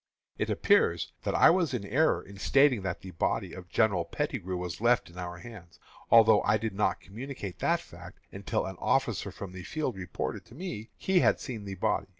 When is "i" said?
1.35-1.51, 6.41-6.57